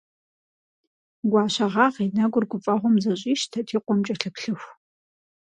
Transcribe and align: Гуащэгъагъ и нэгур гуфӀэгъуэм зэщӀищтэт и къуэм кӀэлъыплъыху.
Гуащэгъагъ 1.31 1.97
и 2.05 2.09
нэгур 2.15 2.45
гуфӀэгъуэм 2.49 2.95
зэщӀищтэт 3.03 3.67
и 3.75 3.77
къуэм 3.85 3.99
кӀэлъыплъыху. 4.05 4.71